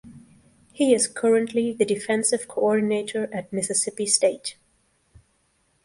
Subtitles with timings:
[0.73, 4.55] He is currently the defensive coordinator at Mississippi State.